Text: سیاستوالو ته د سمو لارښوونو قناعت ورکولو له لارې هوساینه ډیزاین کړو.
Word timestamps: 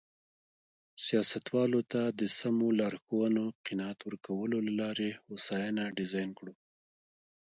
سیاستوالو 1.05 1.81
ته 1.91 2.01
د 2.19 2.21
سمو 2.37 2.67
لارښوونو 2.79 3.43
قناعت 3.65 3.99
ورکولو 4.03 4.57
له 4.67 4.73
لارې 4.81 5.09
هوساینه 5.25 5.83
ډیزاین 5.97 6.29
کړو. 6.39 6.53